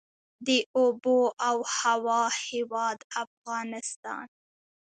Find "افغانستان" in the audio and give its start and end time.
3.23-4.27